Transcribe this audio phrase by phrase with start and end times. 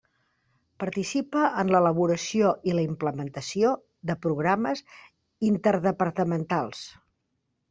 [0.83, 3.75] Participa en l'elaboració i la implementació
[4.11, 4.83] de programes
[5.53, 6.83] interdepartamentals.